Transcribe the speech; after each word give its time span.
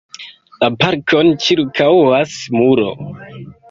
La 0.63 0.69
parkon 0.85 1.31
ĉirkaŭas 1.45 2.37
muro. 2.61 2.93